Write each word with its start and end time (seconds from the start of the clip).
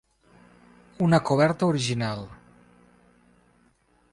Una 1.07 1.19
coberta 1.29 1.67
original. 1.73 2.25